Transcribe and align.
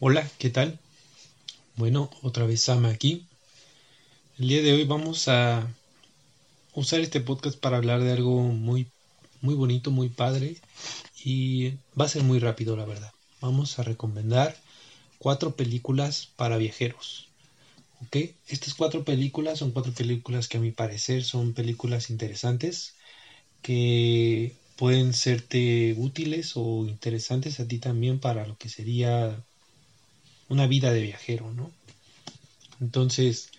Hola, 0.00 0.28
¿qué 0.38 0.50
tal? 0.50 0.80
Bueno, 1.76 2.10
otra 2.22 2.44
vez 2.46 2.60
Sama 2.60 2.88
aquí. 2.88 3.26
El 4.40 4.48
día 4.48 4.60
de 4.60 4.72
hoy 4.72 4.84
vamos 4.84 5.28
a 5.28 5.72
usar 6.74 6.98
este 6.98 7.20
podcast 7.20 7.56
para 7.56 7.76
hablar 7.76 8.02
de 8.02 8.10
algo 8.10 8.42
muy, 8.42 8.88
muy 9.40 9.54
bonito, 9.54 9.92
muy 9.92 10.08
padre 10.08 10.56
y 11.24 11.74
va 11.98 12.06
a 12.06 12.08
ser 12.08 12.24
muy 12.24 12.40
rápido, 12.40 12.76
la 12.76 12.84
verdad. 12.84 13.12
Vamos 13.40 13.78
a 13.78 13.84
recomendar 13.84 14.56
cuatro 15.18 15.54
películas 15.54 16.28
para 16.34 16.56
viajeros. 16.56 17.28
¿Ok? 18.04 18.16
Estas 18.48 18.74
cuatro 18.74 19.04
películas 19.04 19.60
son 19.60 19.70
cuatro 19.70 19.92
películas 19.92 20.48
que 20.48 20.56
a 20.56 20.60
mi 20.60 20.72
parecer 20.72 21.22
son 21.22 21.54
películas 21.54 22.10
interesantes 22.10 22.94
que 23.62 24.56
pueden 24.74 25.14
serte 25.14 25.94
útiles 25.96 26.54
o 26.56 26.84
interesantes 26.84 27.60
a 27.60 27.68
ti 27.68 27.78
también 27.78 28.18
para 28.18 28.44
lo 28.44 28.58
que 28.58 28.68
sería 28.68 29.40
una 30.48 30.66
vida 30.66 30.92
de 30.92 31.02
viajero, 31.02 31.52
¿no? 31.52 31.70
Entonces, 32.80 33.50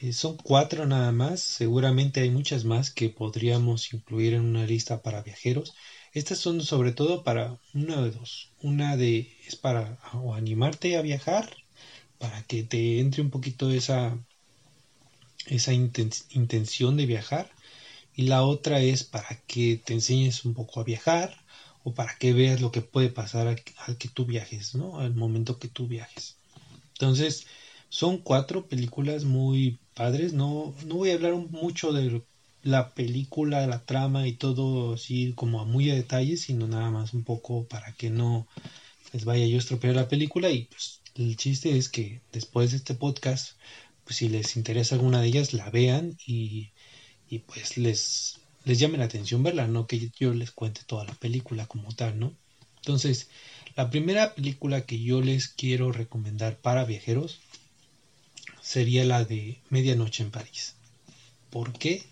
eh, 0.00 0.12
son 0.12 0.36
cuatro 0.38 0.86
nada 0.86 1.12
más, 1.12 1.40
seguramente 1.40 2.20
hay 2.20 2.30
muchas 2.30 2.64
más 2.64 2.90
que 2.90 3.10
podríamos 3.10 3.92
incluir 3.92 4.34
en 4.34 4.42
una 4.42 4.66
lista 4.66 5.02
para 5.02 5.22
viajeros. 5.22 5.74
Estas 6.12 6.38
son 6.38 6.62
sobre 6.62 6.92
todo 6.92 7.22
para 7.22 7.58
una 7.74 8.00
de 8.02 8.10
dos. 8.10 8.50
Una 8.62 8.96
de 8.96 9.36
es 9.46 9.56
para 9.56 9.98
o 10.14 10.34
animarte 10.34 10.96
a 10.96 11.02
viajar, 11.02 11.54
para 12.18 12.42
que 12.44 12.62
te 12.62 13.00
entre 13.00 13.22
un 13.22 13.30
poquito 13.30 13.70
esa, 13.70 14.18
esa 15.46 15.72
intención 15.72 16.96
de 16.96 17.06
viajar. 17.06 17.50
Y 18.14 18.22
la 18.22 18.42
otra 18.42 18.80
es 18.80 19.04
para 19.04 19.40
que 19.46 19.80
te 19.84 19.94
enseñes 19.94 20.44
un 20.44 20.54
poco 20.54 20.80
a 20.80 20.84
viajar 20.84 21.39
o 21.84 21.94
para 21.94 22.16
que 22.16 22.32
veas 22.32 22.60
lo 22.60 22.70
que 22.70 22.82
puede 22.82 23.08
pasar 23.08 23.48
al, 23.48 23.96
que 23.98 24.08
tú 24.08 24.24
viajes, 24.26 24.74
¿no? 24.74 24.98
Al 24.98 25.14
momento 25.14 25.58
que 25.58 25.68
tú 25.68 25.86
viajes. 25.86 26.36
Entonces, 26.92 27.46
son 27.88 28.18
cuatro 28.18 28.66
películas 28.66 29.24
muy 29.24 29.78
padres. 29.94 30.32
No, 30.32 30.74
no 30.86 30.96
voy 30.96 31.10
a 31.10 31.14
hablar 31.14 31.34
mucho 31.34 31.92
de 31.92 32.22
la 32.62 32.94
película, 32.94 33.66
la 33.66 33.84
trama 33.84 34.28
y 34.28 34.34
todo 34.34 34.94
así 34.94 35.32
como 35.34 35.60
a 35.60 35.64
muy 35.64 35.90
a 35.90 35.94
detalle, 35.94 36.36
sino 36.36 36.66
nada 36.66 36.90
más 36.90 37.14
un 37.14 37.24
poco 37.24 37.64
para 37.64 37.92
que 37.94 38.10
no 38.10 38.46
les 39.12 39.24
vaya 39.24 39.46
yo 39.46 39.58
estropear 39.58 39.94
la 39.94 40.08
película. 40.08 40.50
Y 40.50 40.64
pues 40.64 41.00
el 41.14 41.36
chiste 41.36 41.76
es 41.76 41.88
que 41.88 42.20
después 42.32 42.70
de 42.70 42.78
este 42.78 42.94
podcast, 42.94 43.52
pues 44.04 44.16
si 44.16 44.28
les 44.28 44.56
interesa 44.56 44.96
alguna 44.96 45.20
de 45.20 45.28
ellas, 45.28 45.54
la 45.54 45.70
vean 45.70 46.18
y, 46.26 46.70
y 47.28 47.40
pues 47.40 47.76
les 47.78 48.39
les 48.64 48.78
llame 48.78 48.98
la 48.98 49.04
atención 49.04 49.42
verla, 49.42 49.66
no 49.66 49.86
que 49.86 50.10
yo 50.18 50.34
les 50.34 50.50
cuente 50.50 50.82
toda 50.86 51.04
la 51.04 51.14
película 51.14 51.66
como 51.66 51.94
tal, 51.94 52.18
¿no? 52.18 52.34
Entonces, 52.76 53.28
la 53.76 53.90
primera 53.90 54.34
película 54.34 54.86
que 54.86 55.02
yo 55.02 55.20
les 55.20 55.48
quiero 55.48 55.92
recomendar 55.92 56.58
para 56.58 56.84
viajeros 56.84 57.40
sería 58.60 59.04
la 59.04 59.24
de 59.24 59.58
Medianoche 59.70 60.22
en 60.22 60.30
París. 60.30 60.74
¿Por 61.50 61.72
qué? 61.72 62.02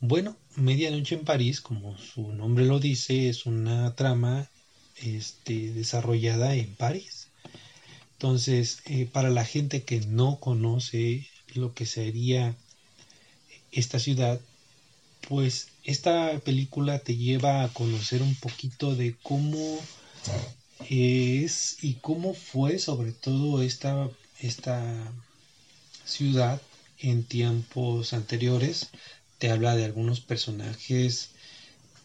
Bueno, 0.00 0.36
Medianoche 0.56 1.16
en 1.16 1.24
París, 1.24 1.60
como 1.60 1.98
su 1.98 2.32
nombre 2.32 2.64
lo 2.64 2.78
dice, 2.78 3.28
es 3.28 3.46
una 3.46 3.94
trama 3.94 4.48
este, 4.96 5.72
desarrollada 5.72 6.54
en 6.54 6.74
París. 6.74 7.28
Entonces, 8.12 8.80
eh, 8.86 9.06
para 9.06 9.30
la 9.30 9.44
gente 9.44 9.82
que 9.84 10.00
no 10.00 10.40
conoce 10.40 11.26
lo 11.54 11.74
que 11.74 11.86
sería 11.86 12.56
esta 13.72 13.98
ciudad, 13.98 14.40
pues 15.28 15.68
esta 15.88 16.38
película 16.40 16.98
te 16.98 17.16
lleva 17.16 17.64
a 17.64 17.72
conocer 17.72 18.20
un 18.20 18.34
poquito 18.34 18.94
de 18.94 19.14
cómo 19.22 19.80
es 20.90 21.78
y 21.82 21.94
cómo 21.94 22.34
fue 22.34 22.78
sobre 22.78 23.12
todo 23.12 23.62
esta, 23.62 24.10
esta 24.38 25.10
ciudad 26.04 26.60
en 26.98 27.24
tiempos 27.24 28.12
anteriores. 28.12 28.90
Te 29.38 29.50
habla 29.50 29.76
de 29.76 29.86
algunos 29.86 30.20
personajes 30.20 31.30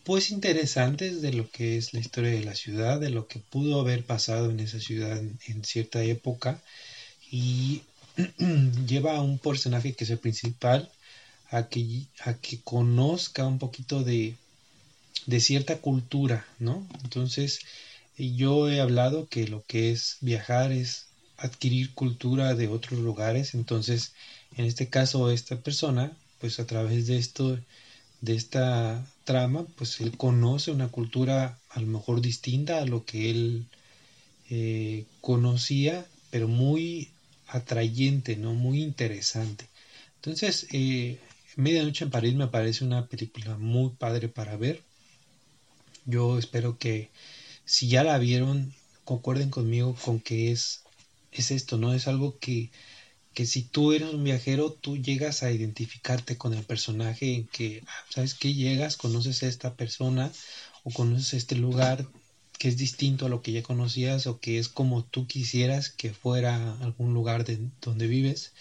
pues 0.05 0.31
interesantes 0.31 1.21
de 1.21 1.33
lo 1.33 1.51
que 1.51 1.75
es 1.75 1.93
la 1.93 1.99
historia 1.99 2.31
de 2.31 2.45
la 2.45 2.55
ciudad, 2.55 3.01
de 3.01 3.09
lo 3.09 3.27
que 3.27 3.39
pudo 3.39 3.81
haber 3.81 4.05
pasado 4.05 4.49
en 4.49 4.61
esa 4.61 4.79
ciudad 4.79 5.21
en 5.47 5.65
cierta 5.65 6.01
época 6.03 6.61
y 7.29 7.81
lleva 8.87 9.17
a 9.17 9.21
un 9.21 9.39
personaje 9.39 9.91
que 9.91 10.05
es 10.05 10.09
el 10.09 10.19
principal 10.19 10.89
a 11.53 11.69
que, 11.69 12.07
a 12.25 12.33
que 12.33 12.59
conozca 12.63 13.45
un 13.45 13.59
poquito 13.59 14.03
de, 14.03 14.35
de 15.27 15.39
cierta 15.39 15.77
cultura, 15.77 16.47
¿no? 16.57 16.87
Entonces, 17.03 17.59
yo 18.17 18.69
he 18.69 18.81
hablado 18.81 19.27
que 19.27 19.47
lo 19.47 19.63
que 19.67 19.91
es 19.91 20.17
viajar 20.21 20.71
es 20.71 21.05
adquirir 21.37 21.93
cultura 21.93 22.55
de 22.55 22.67
otros 22.67 22.99
lugares, 22.99 23.53
entonces, 23.53 24.13
en 24.57 24.65
este 24.65 24.87
caso, 24.89 25.29
esta 25.29 25.55
persona, 25.57 26.17
pues 26.39 26.59
a 26.59 26.65
través 26.65 27.05
de 27.05 27.17
esto, 27.17 27.59
de 28.21 28.35
esta 28.35 29.05
trama, 29.23 29.65
pues 29.77 30.01
él 30.01 30.17
conoce 30.17 30.71
una 30.71 30.87
cultura 30.87 31.59
a 31.69 31.79
lo 31.81 31.87
mejor 31.87 32.21
distinta 32.21 32.79
a 32.79 32.85
lo 32.85 33.05
que 33.05 33.29
él 33.29 33.65
eh, 34.49 35.05
conocía, 35.21 36.07
pero 36.31 36.47
muy 36.47 37.09
atrayente, 37.47 38.37
¿no? 38.37 38.55
Muy 38.55 38.81
interesante. 38.81 39.67
Entonces, 40.15 40.67
eh, 40.71 41.19
Medianoche 41.55 42.05
en 42.05 42.09
París 42.09 42.33
me 42.33 42.47
parece 42.47 42.83
una 42.83 43.07
película 43.07 43.57
muy 43.57 43.91
padre 43.91 44.27
para 44.27 44.57
ver. 44.57 44.83
Yo 46.05 46.39
espero 46.39 46.77
que 46.77 47.11
si 47.65 47.87
ya 47.87 48.03
la 48.03 48.17
vieron, 48.17 48.73
concuerden 49.03 49.49
conmigo 49.49 49.95
con 50.03 50.19
que 50.19 50.51
es, 50.51 50.83
es 51.31 51.51
esto, 51.51 51.77
¿no? 51.77 51.93
Es 51.93 52.07
algo 52.07 52.39
que, 52.39 52.71
que 53.33 53.45
si 53.45 53.61
tú 53.61 53.93
eres 53.93 54.13
un 54.13 54.23
viajero, 54.23 54.71
tú 54.71 54.97
llegas 54.97 55.43
a 55.43 55.51
identificarte 55.51 56.37
con 56.37 56.53
el 56.53 56.63
personaje 56.63 57.35
en 57.35 57.47
que, 57.47 57.83
ah, 57.85 58.05
¿sabes 58.09 58.33
qué? 58.33 58.53
Llegas, 58.53 58.97
conoces 58.97 59.43
a 59.43 59.47
esta 59.47 59.75
persona 59.75 60.31
o 60.83 60.91
conoces 60.91 61.35
este 61.35 61.55
lugar 61.55 62.07
que 62.57 62.67
es 62.67 62.77
distinto 62.77 63.25
a 63.25 63.29
lo 63.29 63.41
que 63.41 63.51
ya 63.51 63.61
conocías 63.61 64.25
o 64.25 64.39
que 64.39 64.57
es 64.57 64.69
como 64.69 65.03
tú 65.03 65.27
quisieras 65.27 65.89
que 65.89 66.13
fuera 66.13 66.77
algún 66.79 67.13
lugar 67.13 67.45
de 67.45 67.59
donde 67.81 68.07
vives. 68.07 68.53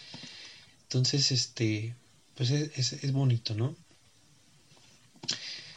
Entonces, 0.82 1.30
este, 1.32 1.94
pues 2.36 2.50
es, 2.50 3.12
bonito, 3.12 3.54
¿no? 3.54 3.76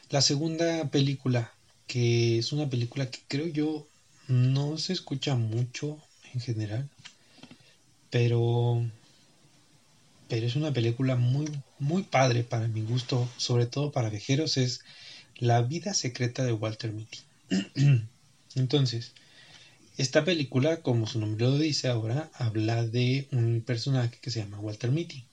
La 0.09 0.21
segunda 0.21 0.89
película, 0.89 1.51
que 1.87 2.39
es 2.39 2.51
una 2.53 2.69
película 2.69 3.09
que 3.09 3.19
creo 3.27 3.47
yo 3.47 3.87
no 4.27 4.77
se 4.77 4.93
escucha 4.93 5.35
mucho 5.35 5.99
en 6.33 6.41
general, 6.41 6.89
pero 8.09 8.83
pero 10.27 10.47
es 10.47 10.55
una 10.55 10.73
película 10.73 11.15
muy 11.15 11.47
muy 11.79 12.03
padre 12.03 12.43
para 12.43 12.67
mi 12.67 12.81
gusto, 12.81 13.29
sobre 13.37 13.65
todo 13.65 13.91
para 13.91 14.09
viajeros 14.09 14.57
es 14.57 14.81
La 15.37 15.61
vida 15.61 15.93
secreta 15.93 16.43
de 16.43 16.53
Walter 16.53 16.91
Mitty. 16.91 17.19
Entonces, 18.55 19.11
esta 19.97 20.25
película, 20.25 20.81
como 20.81 21.07
su 21.07 21.19
nombre 21.19 21.45
lo 21.45 21.57
dice 21.57 21.87
ahora, 21.87 22.29
habla 22.33 22.85
de 22.85 23.27
un 23.31 23.61
personaje 23.65 24.17
que 24.21 24.29
se 24.29 24.39
llama 24.39 24.59
Walter 24.59 24.91
Mitty. 24.91 25.23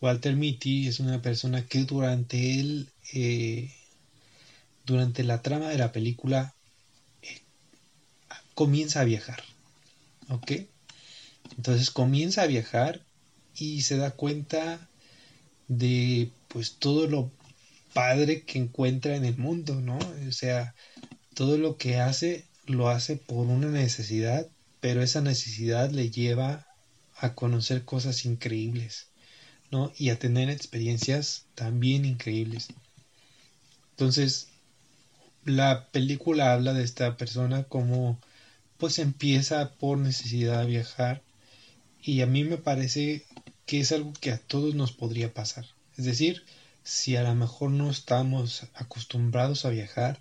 Walter 0.00 0.34
Mitty 0.34 0.88
es 0.88 0.98
una 1.00 1.20
persona 1.20 1.66
que 1.66 1.84
durante 1.84 2.58
el 2.58 2.88
eh, 3.12 3.70
durante 4.86 5.24
la 5.24 5.42
trama 5.42 5.68
de 5.68 5.78
la 5.78 5.92
película 5.92 6.54
eh, 7.22 7.42
comienza 8.54 9.00
a 9.00 9.04
viajar, 9.04 9.42
¿ok? 10.28 10.52
Entonces 11.56 11.90
comienza 11.90 12.42
a 12.42 12.46
viajar 12.46 13.04
y 13.54 13.82
se 13.82 13.98
da 13.98 14.12
cuenta 14.12 14.88
de 15.68 16.30
pues 16.48 16.76
todo 16.76 17.06
lo 17.06 17.30
padre 17.92 18.44
que 18.44 18.58
encuentra 18.58 19.16
en 19.16 19.24
el 19.24 19.36
mundo, 19.36 19.74
¿no? 19.80 19.98
O 20.26 20.32
sea, 20.32 20.74
todo 21.34 21.58
lo 21.58 21.76
que 21.76 21.98
hace 21.98 22.46
lo 22.66 22.88
hace 22.88 23.16
por 23.16 23.46
una 23.46 23.68
necesidad, 23.68 24.48
pero 24.80 25.02
esa 25.02 25.20
necesidad 25.20 25.90
le 25.90 26.10
lleva 26.10 26.66
a 27.16 27.34
conocer 27.34 27.84
cosas 27.84 28.24
increíbles. 28.24 29.09
Y 29.96 30.10
a 30.10 30.18
tener 30.18 30.50
experiencias 30.50 31.46
también 31.54 32.04
increíbles. 32.04 32.68
Entonces, 33.92 34.48
la 35.44 35.88
película 35.92 36.52
habla 36.52 36.72
de 36.72 36.82
esta 36.82 37.16
persona 37.16 37.64
como 37.64 38.18
pues 38.78 38.98
empieza 38.98 39.74
por 39.74 39.98
necesidad 39.98 40.60
de 40.60 40.66
viajar 40.66 41.22
y 42.02 42.22
a 42.22 42.26
mí 42.26 42.44
me 42.44 42.56
parece 42.56 43.26
que 43.66 43.80
es 43.80 43.92
algo 43.92 44.12
que 44.20 44.32
a 44.32 44.38
todos 44.38 44.74
nos 44.74 44.92
podría 44.92 45.32
pasar. 45.32 45.66
Es 45.96 46.04
decir, 46.04 46.44
si 46.82 47.16
a 47.16 47.22
lo 47.22 47.34
mejor 47.34 47.70
no 47.70 47.90
estamos 47.90 48.66
acostumbrados 48.74 49.64
a 49.64 49.70
viajar, 49.70 50.20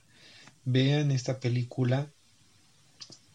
vean 0.66 1.12
esta 1.12 1.40
película 1.40 2.12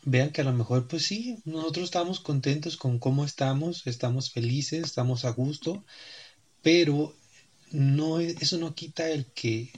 vean 0.04 0.30
que 0.30 0.40
a 0.42 0.44
lo 0.44 0.52
mejor, 0.52 0.86
pues 0.88 1.04
sí, 1.06 1.38
nosotros 1.44 1.84
estamos 1.84 2.20
contentos 2.20 2.76
con 2.76 2.98
cómo 2.98 3.24
estamos, 3.24 3.86
estamos 3.86 4.30
felices, 4.30 4.84
estamos 4.84 5.24
a 5.24 5.30
gusto, 5.30 5.84
pero 6.62 7.14
no, 7.70 8.20
eso 8.20 8.58
no 8.58 8.74
quita 8.74 9.10
el 9.10 9.26
que 9.26 9.70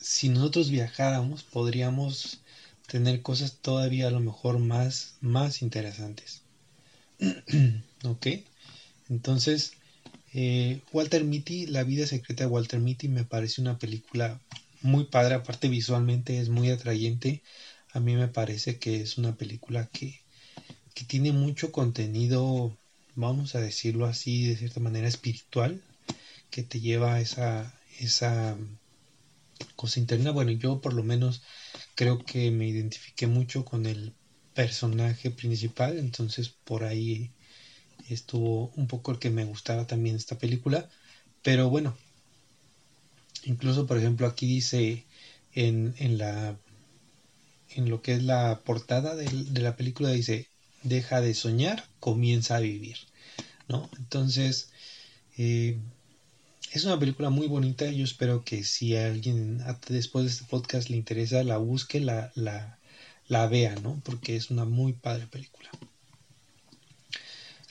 si 0.00 0.28
nosotros 0.28 0.70
viajáramos 0.70 1.42
podríamos 1.42 2.40
tener 2.86 3.22
cosas 3.22 3.58
todavía 3.60 4.08
a 4.08 4.12
lo 4.12 4.20
mejor 4.20 4.58
más, 4.58 5.16
más 5.20 5.62
interesantes. 5.62 6.42
ok, 8.04 8.26
entonces 9.08 9.72
eh, 10.32 10.80
Walter 10.92 11.24
Mitty, 11.24 11.66
La 11.66 11.82
vida 11.82 12.06
secreta 12.06 12.44
de 12.44 12.50
Walter 12.50 12.78
Mitty 12.78 13.08
me 13.08 13.24
parece 13.24 13.60
una 13.60 13.78
película 13.78 14.40
muy 14.82 15.04
padre, 15.04 15.34
aparte 15.34 15.68
visualmente 15.68 16.40
es 16.40 16.48
muy 16.48 16.70
atrayente. 16.70 17.42
A 17.96 18.00
mí 18.00 18.14
me 18.14 18.28
parece 18.28 18.78
que 18.78 19.00
es 19.00 19.16
una 19.16 19.36
película 19.36 19.88
que, 19.90 20.20
que 20.92 21.06
tiene 21.06 21.32
mucho 21.32 21.72
contenido, 21.72 22.76
vamos 23.14 23.54
a 23.54 23.60
decirlo 23.62 24.04
así, 24.04 24.46
de 24.46 24.54
cierta 24.54 24.80
manera 24.80 25.08
espiritual, 25.08 25.82
que 26.50 26.62
te 26.62 26.80
lleva 26.80 27.14
a 27.14 27.22
esa, 27.22 27.72
esa 27.98 28.54
cosa 29.76 29.98
interna. 29.98 30.30
Bueno, 30.30 30.50
yo 30.50 30.82
por 30.82 30.92
lo 30.92 31.02
menos 31.04 31.40
creo 31.94 32.22
que 32.22 32.50
me 32.50 32.68
identifiqué 32.68 33.28
mucho 33.28 33.64
con 33.64 33.86
el 33.86 34.12
personaje 34.52 35.30
principal, 35.30 35.96
entonces 35.96 36.50
por 36.50 36.84
ahí 36.84 37.30
estuvo 38.10 38.72
un 38.76 38.88
poco 38.88 39.12
el 39.12 39.18
que 39.18 39.30
me 39.30 39.46
gustaba 39.46 39.86
también 39.86 40.16
esta 40.16 40.36
película, 40.36 40.86
pero 41.42 41.70
bueno, 41.70 41.96
incluso 43.44 43.86
por 43.86 43.96
ejemplo 43.96 44.26
aquí 44.26 44.46
dice 44.46 45.06
en, 45.54 45.94
en 45.96 46.18
la 46.18 46.58
en 47.76 47.90
lo 47.90 48.02
que 48.02 48.14
es 48.14 48.22
la 48.22 48.62
portada 48.64 49.14
de, 49.14 49.60
la 49.60 49.76
película 49.76 50.10
dice 50.10 50.48
deja 50.82 51.20
de 51.20 51.34
soñar, 51.34 51.84
comienza 52.00 52.56
a 52.56 52.60
vivir, 52.60 52.96
¿no? 53.68 53.90
Entonces, 53.98 54.70
eh, 55.36 55.78
es 56.72 56.84
una 56.84 56.98
película 56.98 57.30
muy 57.30 57.46
bonita. 57.46 57.90
Yo 57.90 58.04
espero 58.04 58.44
que 58.44 58.64
si 58.64 58.96
a 58.96 59.06
alguien 59.06 59.62
después 59.88 60.24
de 60.24 60.30
este 60.30 60.44
podcast 60.44 60.88
le 60.90 60.96
interesa, 60.96 61.42
la 61.42 61.58
busque, 61.58 62.00
la, 62.00 62.32
la, 62.34 63.46
vea, 63.48 63.74
¿no? 63.76 64.00
Porque 64.04 64.36
es 64.36 64.50
una 64.50 64.64
muy 64.64 64.92
padre 64.92 65.26
película. 65.26 65.70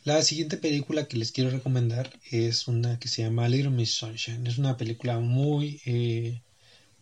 La 0.04 0.22
siguiente 0.22 0.58
película 0.58 1.08
que 1.08 1.18
les 1.18 1.32
quiero 1.32 1.50
recomendar 1.50 2.12
es 2.30 2.68
una 2.68 3.00
que 3.00 3.08
se 3.08 3.24
llama 3.24 3.50
Little 3.50 3.72
Miss 3.72 3.92
Sunshine. 3.92 4.46
Es 4.46 4.58
una 4.58 4.78
película 4.78 5.20
muy 5.20 5.82
eh, 5.86 6.42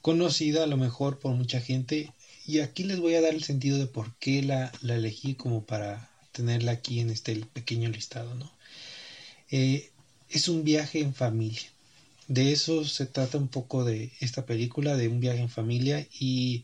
conocida 0.02 0.64
a 0.64 0.68
lo 0.68 0.78
mejor 0.78 1.20
por 1.20 1.34
mucha 1.34 1.60
gente. 1.60 2.14
Y 2.46 2.60
aquí 2.60 2.84
les 2.84 3.00
voy 3.00 3.16
a 3.16 3.22
dar 3.22 3.34
el 3.34 3.44
sentido 3.44 3.78
de 3.78 3.88
por 3.88 4.14
qué 4.18 4.42
la, 4.42 4.72
la 4.82 4.96
elegí 4.96 5.36
como 5.36 5.66
para 5.66 6.10
tenerla 6.32 6.74
aquí 6.74 7.00
en 7.00 7.10
este 7.10 7.36
pequeño 7.54 7.90
listado, 7.90 8.36
¿no? 8.36 8.52
Eh, 9.50 9.92
es 10.30 10.48
un 10.48 10.64
viaje 10.64 11.00
en 11.00 11.14
familia 11.14 11.74
de 12.28 12.52
eso 12.52 12.86
se 12.86 13.06
trata 13.06 13.38
un 13.38 13.48
poco 13.48 13.84
de 13.84 14.12
esta 14.20 14.46
película, 14.46 14.96
de 14.96 15.08
un 15.08 15.20
viaje 15.20 15.40
en 15.40 15.50
familia 15.50 16.08
y 16.20 16.64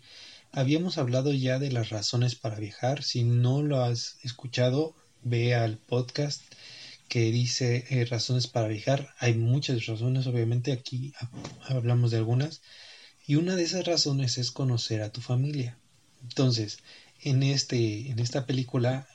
habíamos 0.52 0.98
hablado 0.98 1.34
ya 1.34 1.60
de 1.60 1.72
las 1.72 1.90
razones 1.90 2.36
para 2.36 2.60
viajar. 2.60 3.04
Si 3.04 3.24
no 3.24 3.62
lo 3.62 3.84
has 3.84 4.18
escuchado, 4.24 4.96
ve 5.22 5.56
al 5.56 5.78
podcast 5.78 6.42
que 7.08 7.32
dice 7.32 7.86
eh, 7.90 8.06
razones 8.06 8.48
para 8.48 8.68
viajar. 8.68 9.14
Hay 9.20 9.34
muchas 9.34 9.86
razones, 9.86 10.28
obviamente 10.28 10.72
aquí 10.72 11.14
hablamos 11.68 12.12
de 12.12 12.18
algunas. 12.18 12.62
Y 13.30 13.36
una 13.36 13.56
de 13.56 13.62
esas 13.62 13.86
razones 13.86 14.40
es 14.40 14.50
conocer 14.50 15.04
a 15.04 15.12
tu 15.12 15.22
familia. 15.22 15.78
Entonces, 16.24 16.80
en, 17.22 17.44
este, 17.44 18.10
en 18.10 18.18
esta 18.18 18.48
película 18.48 19.08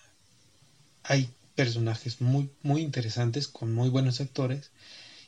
hay 1.02 1.28
personajes 1.56 2.20
muy, 2.20 2.49
muy 2.62 2.82
interesantes 2.82 3.49
con 3.49 3.75
muy 3.75 3.88
buenos 3.88 4.20
actores 4.20 4.70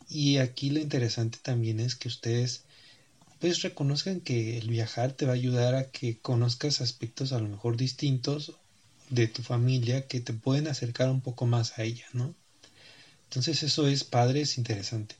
y 0.09 0.37
aquí 0.37 0.71
lo 0.71 0.79
interesante 0.79 1.41
también 1.43 1.81
es 1.81 1.97
que 1.97 2.07
ustedes 2.07 2.63
pues 3.41 3.61
reconozcan 3.63 4.21
que 4.21 4.57
el 4.57 4.69
viajar 4.69 5.11
te 5.11 5.27
va 5.27 5.33
a 5.33 5.35
ayudar 5.35 5.75
a 5.75 5.91
que 5.91 6.19
conozcas 6.19 6.81
aspectos 6.81 7.33
a 7.33 7.41
lo 7.41 7.49
mejor 7.49 7.77
distintos 7.77 8.53
de 9.11 9.27
tu 9.27 9.43
familia 9.43 10.07
que 10.07 10.21
te 10.21 10.33
pueden 10.33 10.69
acercar 10.69 11.11
un 11.11 11.23
poco 11.23 11.45
más 11.45 11.77
a 11.77 11.83
ella, 11.83 12.07
¿no? 12.13 12.37
Entonces 13.25 13.65
eso 13.65 13.89
es 13.89 14.05
padre, 14.05 14.43
es 14.43 14.59
interesante. 14.59 15.17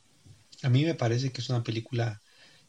A 0.63 0.69
mí 0.69 0.85
me 0.85 0.95
parece 0.95 1.33
que 1.33 1.41
es 1.41 1.49
una 1.49 1.65
película 1.65 2.21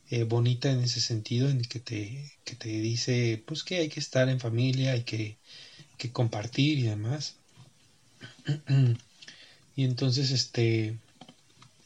eh, 0.09 0.23
bonita 0.23 0.71
en 0.71 0.81
ese 0.81 1.01
sentido, 1.01 1.49
en 1.49 1.61
que 1.61 1.79
te, 1.79 2.31
que 2.45 2.55
te 2.55 2.69
dice 2.69 3.43
pues 3.45 3.63
que 3.63 3.77
hay 3.77 3.89
que 3.89 3.99
estar 3.99 4.29
en 4.29 4.39
familia, 4.39 4.93
hay 4.93 5.03
que, 5.03 5.37
que 5.97 6.11
compartir 6.11 6.79
y 6.79 6.83
demás. 6.83 7.35
y 9.75 9.83
entonces 9.83 10.31
este 10.31 10.97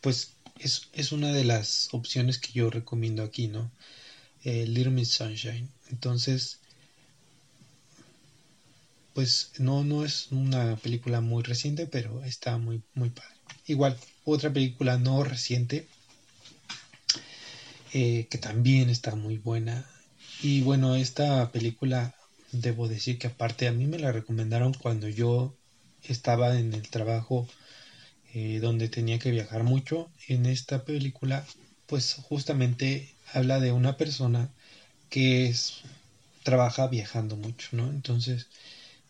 pues 0.01 0.33
es, 0.59 0.89
es, 0.93 1.11
una 1.11 1.31
de 1.31 1.43
las 1.43 1.89
opciones 1.91 2.37
que 2.37 2.51
yo 2.51 2.69
recomiendo 2.69 3.23
aquí, 3.23 3.47
¿no? 3.47 3.71
Eh, 4.43 4.65
Little 4.67 4.91
Miss 4.91 5.09
Sunshine. 5.09 5.69
Entonces, 5.89 6.59
pues 9.13 9.51
no, 9.57 9.83
no 9.83 10.05
es 10.05 10.31
una 10.31 10.75
película 10.77 11.21
muy 11.21 11.43
reciente, 11.43 11.85
pero 11.85 12.23
está 12.23 12.57
muy, 12.57 12.81
muy 12.93 13.09
padre. 13.09 13.35
Igual, 13.67 13.97
otra 14.25 14.51
película 14.51 14.97
no 14.97 15.23
reciente, 15.23 15.87
eh, 17.93 18.27
que 18.29 18.37
también 18.37 18.89
está 18.89 19.15
muy 19.15 19.37
buena. 19.37 19.85
Y 20.41 20.61
bueno, 20.61 20.95
esta 20.95 21.51
película, 21.51 22.15
debo 22.51 22.87
decir 22.87 23.17
que 23.19 23.27
aparte 23.27 23.67
a 23.67 23.71
mí 23.71 23.85
me 23.85 23.99
la 23.99 24.11
recomendaron 24.11 24.73
cuando 24.73 25.07
yo 25.07 25.55
estaba 26.03 26.57
en 26.57 26.73
el 26.73 26.89
trabajo 26.89 27.47
eh, 28.33 28.59
donde 28.61 28.87
tenía 28.89 29.19
que 29.19 29.31
viajar 29.31 29.63
mucho. 29.63 30.09
En 30.27 30.45
esta 30.45 30.85
película, 30.85 31.45
pues 31.85 32.13
justamente 32.13 33.13
habla 33.33 33.59
de 33.59 33.71
una 33.71 33.97
persona 33.97 34.49
que 35.09 35.47
es, 35.47 35.81
trabaja 36.43 36.87
viajando 36.87 37.35
mucho, 37.35 37.69
¿no? 37.73 37.89
Entonces 37.89 38.47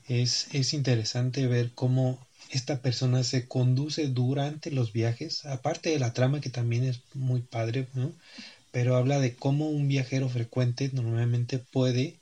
es, 0.08 0.48
es 0.54 0.74
interesante 0.74 1.48
ver 1.48 1.72
cómo 1.76 2.20
esta 2.50 2.82
persona 2.82 3.24
se 3.24 3.48
conduce 3.48 4.08
durante 4.08 4.72
los 4.72 4.92
viajes, 4.92 5.46
aparte 5.46 5.92
de 5.92 6.00
la 6.00 6.14
trama 6.14 6.42
que 6.42 6.50
también 6.50 6.84
es 6.84 7.02
muy 7.14 7.42
padre, 7.42 7.88
¿no? 7.94 8.12
Pero 8.72 8.96
habla 8.96 9.20
de 9.20 9.36
cómo 9.36 9.70
un 9.70 9.88
viajero 9.88 10.30
frecuente 10.30 10.90
normalmente 10.94 11.60
puede 11.60 12.20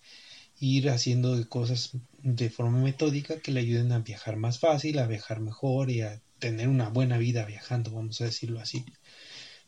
ir 0.59 0.89
haciendo 0.89 1.47
cosas 1.47 1.91
de 2.21 2.49
forma 2.49 2.79
metódica 2.79 3.39
que 3.39 3.51
le 3.51 3.61
ayuden 3.61 3.91
a 3.91 3.99
viajar 3.99 4.35
más 4.35 4.59
fácil, 4.59 4.99
a 4.99 5.07
viajar 5.07 5.39
mejor 5.39 5.89
y 5.89 6.01
a 6.01 6.19
tener 6.39 6.67
una 6.67 6.89
buena 6.89 7.17
vida 7.17 7.45
viajando, 7.45 7.91
vamos 7.91 8.19
a 8.21 8.25
decirlo 8.25 8.59
así. 8.59 8.83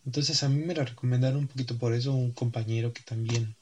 Entonces 0.05 0.43
a 0.43 0.49
mí 0.49 0.63
me 0.63 0.73
la 0.73 0.83
recomendaron 0.83 1.39
un 1.39 1.47
poquito 1.47 1.77
por 1.77 1.93
eso 1.93 2.13
un 2.13 2.31
compañero 2.31 2.93
que 2.93 3.03
también 3.03 3.55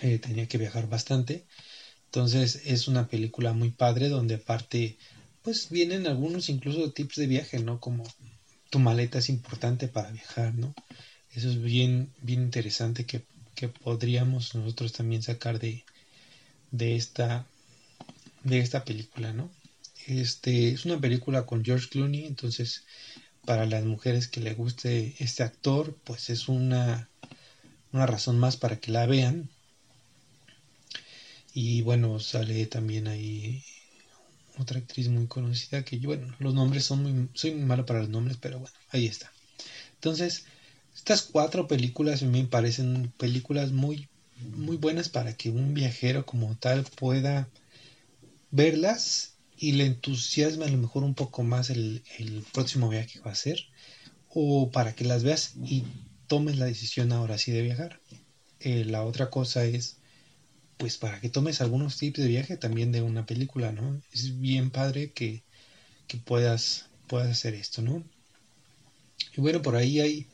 eh, 0.00 0.18
tenía 0.18 0.46
que 0.46 0.58
viajar 0.58 0.88
bastante. 0.88 1.44
Entonces 2.06 2.62
es 2.64 2.88
una 2.88 3.08
película 3.08 3.52
muy 3.52 3.70
padre 3.70 4.08
donde 4.08 4.36
aparte 4.36 4.96
pues 5.42 5.68
vienen 5.70 6.06
algunos 6.06 6.48
incluso 6.48 6.92
tips 6.92 7.16
de 7.16 7.26
viaje, 7.26 7.58
¿no? 7.58 7.80
Como 7.80 8.04
tu 8.70 8.78
maleta 8.78 9.18
es 9.18 9.28
importante 9.28 9.88
para 9.88 10.10
viajar, 10.10 10.54
¿no? 10.54 10.74
Eso 11.34 11.48
es 11.48 11.60
bien, 11.62 12.08
bien 12.22 12.42
interesante 12.42 13.04
que, 13.04 13.24
que 13.54 13.68
podríamos 13.68 14.54
nosotros 14.54 14.92
también 14.92 15.22
sacar 15.22 15.58
de, 15.58 15.84
de 16.70 16.96
esta 16.96 17.46
de 18.44 18.58
esta 18.60 18.84
película, 18.84 19.32
¿no? 19.32 19.50
Este 20.06 20.68
es 20.68 20.84
una 20.84 21.00
película 21.00 21.46
con 21.46 21.64
George 21.64 21.88
Clooney, 21.88 22.26
entonces 22.26 22.84
para 23.44 23.66
las 23.66 23.84
mujeres 23.84 24.28
que 24.28 24.40
le 24.40 24.54
guste 24.54 25.14
este 25.18 25.42
actor, 25.42 25.96
pues 26.04 26.30
es 26.30 26.48
una, 26.48 27.08
una 27.92 28.06
razón 28.06 28.38
más 28.38 28.56
para 28.56 28.78
que 28.80 28.92
la 28.92 29.06
vean. 29.06 29.48
Y 31.54 31.82
bueno, 31.82 32.18
sale 32.20 32.66
también 32.66 33.06
ahí 33.08 33.62
otra 34.58 34.78
actriz 34.78 35.08
muy 35.08 35.26
conocida 35.26 35.84
que 35.84 35.98
bueno, 35.98 36.34
los 36.38 36.54
nombres 36.54 36.84
son 36.84 37.02
muy, 37.02 37.28
soy 37.34 37.52
muy 37.52 37.64
malo 37.64 37.86
para 37.86 38.00
los 38.00 38.08
nombres, 38.08 38.36
pero 38.40 38.58
bueno, 38.58 38.76
ahí 38.90 39.06
está. 39.06 39.32
Entonces, 39.94 40.46
estas 40.94 41.22
cuatro 41.22 41.66
películas 41.66 42.22
me 42.22 42.44
parecen 42.44 43.12
películas 43.18 43.72
muy, 43.72 44.08
muy 44.56 44.76
buenas 44.76 45.08
para 45.08 45.36
que 45.36 45.50
un 45.50 45.74
viajero 45.74 46.24
como 46.24 46.56
tal 46.56 46.84
pueda 46.96 47.48
verlas 48.50 49.34
y 49.58 49.72
le 49.72 49.86
entusiasma 49.86 50.66
a 50.66 50.70
lo 50.70 50.78
mejor 50.78 51.04
un 51.04 51.14
poco 51.14 51.42
más 51.42 51.70
el, 51.70 52.02
próximo 52.52 52.88
viaje 52.88 53.14
que 53.14 53.20
va 53.20 53.30
a 53.30 53.34
hacer 53.34 53.66
o 54.30 54.70
para 54.70 54.94
que 54.94 55.04
las 55.04 55.22
veas 55.22 55.54
y 55.64 55.84
tomes 56.26 56.56
la 56.56 56.66
decisión 56.66 57.12
ahora 57.12 57.38
sí 57.38 57.52
de 57.52 57.62
viajar. 57.62 58.00
Eh, 58.60 58.84
la 58.84 59.04
otra 59.04 59.30
cosa 59.30 59.64
es 59.64 59.98
pues 60.76 60.96
para 60.96 61.20
que 61.20 61.28
tomes 61.28 61.60
algunos 61.60 61.98
tips 61.98 62.20
de 62.20 62.28
viaje 62.28 62.56
también 62.56 62.92
de 62.92 63.02
una 63.02 63.26
película, 63.26 63.72
¿no? 63.72 64.00
Es 64.12 64.40
bien 64.40 64.70
padre 64.70 65.12
que, 65.12 65.42
que 66.08 66.18
puedas, 66.18 66.86
puedas 67.06 67.30
hacer 67.30 67.54
esto, 67.54 67.82
¿no? 67.82 68.02
Y 69.36 69.40
bueno, 69.40 69.62
por 69.62 69.76
ahí 69.76 70.00
hay 70.00 70.26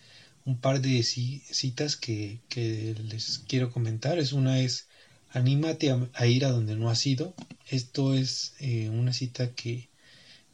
un 0.44 0.59
par 0.59 0.80
de 0.80 1.02
citas 1.02 1.97
que, 1.97 2.40
les 2.56 3.38
quiero 3.47 3.70
comentar. 3.70 4.18
Es 4.18 4.32
una 4.32 4.61
es 4.61 4.88
Anímate 5.32 5.92
a, 6.14 6.26
ir 6.26 6.44
a 6.44 6.50
donde 6.50 6.75
no 6.75 6.90
has 6.90 7.06
ido. 7.06 7.35
Esto 7.68 8.14
es 8.14 8.54
eh, 8.59 8.88
una 8.88 9.12
cita 9.12 9.52
que 9.54 9.88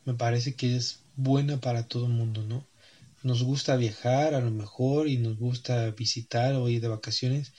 me 0.04 0.12
parece 0.12 0.54
que 0.54 0.76
es 0.76 1.00
buena 1.16 1.60
para 1.60 1.88
todo 1.88 2.06
el 2.06 2.12
mundo, 2.12 2.42
¿no? 2.42 2.66
Nos 3.22 3.42
gusta 3.42 3.76
viajar 3.76 4.34
a 4.34 4.40
lo 4.40 4.50
mejor 4.50 5.08
y 5.08 5.16
nos 5.16 5.38
gusta 5.38 5.90
visitar 5.92 6.54
o 6.54 6.68
ir 6.68 6.82
de 6.82 6.88
vacaciones 6.88 7.52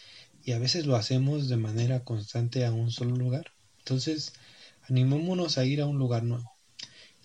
y 0.46 0.52
a 0.52 0.60
veces 0.60 0.86
lo 0.86 0.96
hacemos 0.96 1.50
de 1.50 1.58
manera 1.58 2.04
constante 2.04 2.66
a 2.66 2.72
un 2.72 2.92
solo 2.92 3.16
lugar. 3.16 3.52
Entonces, 3.80 4.34
animémonos 4.88 5.58
a 5.58 5.66
ir 5.66 5.82
a 5.82 5.88
un 5.88 5.98
lugar 5.98 6.24
nuevo. 6.24 6.52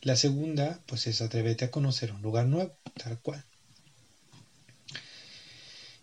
La 0.01 0.17
segunda, 0.17 0.81
pues 0.87 1.07
es 1.07 1.21
atrévete 1.21 1.67
a 1.67 1.71
conocer 1.71 2.13
un 2.13 2.23
lugar 2.23 2.47
nuevo, 2.47 2.75
tal 2.95 3.21
cual. 3.21 3.45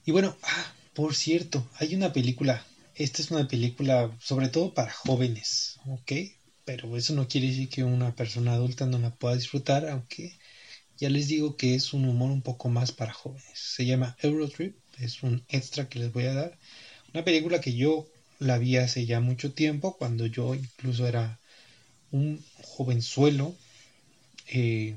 Y 0.05 0.11
bueno, 0.11 0.35
ah, 0.43 0.73
por 0.93 1.15
cierto, 1.15 1.67
hay 1.79 1.95
una 1.95 2.13
película. 2.13 2.65
Esta 2.95 3.21
es 3.21 3.31
una 3.31 3.47
película 3.47 4.11
sobre 4.19 4.49
todo 4.49 4.73
para 4.73 4.91
jóvenes, 4.91 5.79
¿ok? 5.87 6.11
Pero 6.65 6.97
eso 6.97 7.13
no 7.13 7.27
quiere 7.27 7.47
decir 7.47 7.69
que 7.69 7.83
una 7.83 8.15
persona 8.15 8.53
adulta 8.53 8.85
no 8.85 8.99
la 8.99 9.11
pueda 9.11 9.35
disfrutar, 9.35 9.87
aunque 9.87 10.37
ya 10.97 11.09
les 11.09 11.27
digo 11.27 11.55
que 11.55 11.75
es 11.75 11.93
un 11.93 12.05
humor 12.05 12.31
un 12.31 12.41
poco 12.41 12.69
más 12.69 12.91
para 12.91 13.13
jóvenes. 13.13 13.45
Se 13.53 13.85
llama 13.85 14.17
Eurotrip, 14.21 14.75
es 14.99 15.23
un 15.23 15.43
extra 15.47 15.87
que 15.87 15.99
les 15.99 16.11
voy 16.11 16.25
a 16.25 16.33
dar. 16.33 16.57
Una 17.13 17.23
película 17.23 17.61
que 17.61 17.73
yo 17.73 18.07
la 18.39 18.57
vi 18.57 18.77
hace 18.77 19.05
ya 19.05 19.19
mucho 19.19 19.53
tiempo, 19.53 19.97
cuando 19.97 20.25
yo 20.25 20.55
incluso 20.55 21.07
era 21.07 21.39
un 22.11 22.43
jovenzuelo. 22.63 23.55
Eh, 24.47 24.95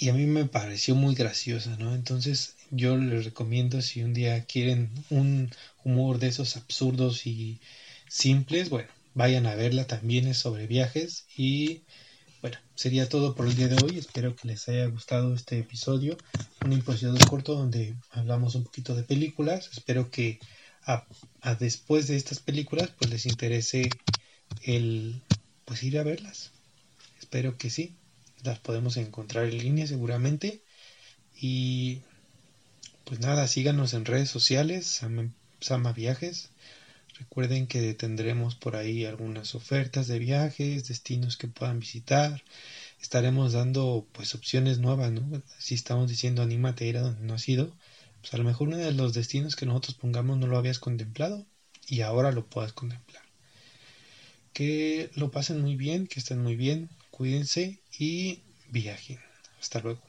y 0.00 0.10
a 0.10 0.14
mí 0.14 0.26
me 0.26 0.44
pareció 0.44 0.94
muy 0.94 1.16
graciosa, 1.16 1.76
¿no? 1.76 1.92
Entonces 1.92 2.54
yo 2.70 2.96
les 2.96 3.24
recomiendo 3.24 3.82
si 3.82 4.04
un 4.04 4.14
día 4.14 4.44
quieren 4.44 4.90
un 5.10 5.50
humor 5.82 6.20
de 6.20 6.28
esos 6.28 6.56
absurdos 6.56 7.26
y 7.26 7.60
simples, 8.08 8.70
bueno, 8.70 8.88
vayan 9.14 9.46
a 9.46 9.56
verla, 9.56 9.88
también 9.88 10.28
es 10.28 10.38
sobre 10.38 10.68
viajes 10.68 11.26
y 11.36 11.82
bueno, 12.40 12.58
sería 12.76 13.08
todo 13.08 13.34
por 13.34 13.48
el 13.48 13.56
día 13.56 13.66
de 13.66 13.84
hoy, 13.84 13.98
espero 13.98 14.36
que 14.36 14.46
les 14.46 14.68
haya 14.68 14.86
gustado 14.86 15.34
este 15.34 15.58
episodio, 15.58 16.16
un 16.64 16.74
episodio 16.74 17.18
corto 17.28 17.56
donde 17.56 17.96
hablamos 18.12 18.54
un 18.54 18.62
poquito 18.62 18.94
de 18.94 19.02
películas, 19.02 19.68
espero 19.72 20.12
que 20.12 20.38
a, 20.86 21.04
después 21.58 22.06
de 22.06 22.14
estas 22.14 22.38
películas 22.38 22.92
pues 22.96 23.10
les 23.10 23.26
interese 23.26 23.90
el 24.62 25.20
pues 25.64 25.82
ir 25.82 25.98
a 25.98 26.04
verlas, 26.04 26.52
espero 27.18 27.58
que 27.58 27.68
sí 27.68 27.96
las 28.42 28.58
podemos 28.58 28.96
encontrar 28.96 29.46
en 29.46 29.58
línea 29.58 29.86
seguramente. 29.86 30.62
Y 31.40 32.00
pues 33.04 33.20
nada, 33.20 33.46
síganos 33.46 33.94
en 33.94 34.04
redes 34.04 34.28
sociales, 34.28 35.00
Sama, 35.60 35.92
Viajes. 35.92 36.50
Recuerden 37.18 37.66
que 37.66 37.94
tendremos 37.94 38.54
por 38.54 38.76
ahí 38.76 39.04
algunas 39.04 39.54
ofertas 39.54 40.06
de 40.06 40.18
viajes, 40.18 40.86
destinos 40.88 41.36
que 41.36 41.48
puedan 41.48 41.80
visitar. 41.80 42.44
Estaremos 43.00 43.52
dando 43.52 44.06
pues 44.12 44.34
opciones 44.34 44.78
nuevas. 44.78 45.12
Si 45.58 45.74
estamos 45.74 46.08
diciendo 46.08 46.42
anímate 46.42 46.84
a 46.84 46.88
ir 46.88 46.96
a 46.98 47.02
donde 47.02 47.22
no 47.22 47.34
has 47.34 47.48
ido, 47.48 47.74
pues 48.20 48.34
a 48.34 48.36
lo 48.36 48.44
mejor 48.44 48.68
uno 48.68 48.76
de 48.76 48.92
los 48.92 49.14
destinos 49.14 49.56
que 49.56 49.66
nosotros 49.66 49.94
pongamos 49.94 50.38
no 50.38 50.46
lo 50.46 50.58
habías 50.58 50.78
contemplado 50.78 51.46
y 51.86 52.02
ahora 52.02 52.30
lo 52.32 52.46
puedas 52.46 52.72
contemplar. 52.72 53.22
Que 54.52 55.10
lo 55.14 55.30
pasen 55.30 55.60
muy 55.62 55.76
bien, 55.76 56.06
que 56.06 56.20
estén 56.20 56.42
muy 56.42 56.56
bien, 56.56 56.90
cuídense 57.18 57.82
y 57.98 58.44
viajen. 58.70 59.18
Hasta 59.60 59.80
luego. 59.80 60.07